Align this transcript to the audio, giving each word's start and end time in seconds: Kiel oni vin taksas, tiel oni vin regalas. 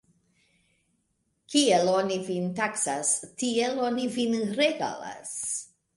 Kiel 1.53 1.91
oni 1.91 2.17
vin 2.29 2.49
taksas, 2.61 3.11
tiel 3.43 3.79
oni 3.91 4.11
vin 4.19 4.35
regalas. 4.63 5.37